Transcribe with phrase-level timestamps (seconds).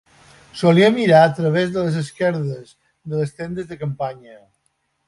[0.61, 2.75] Solia mirar a través de les esquerdes
[3.13, 4.41] de les tendes de campanya.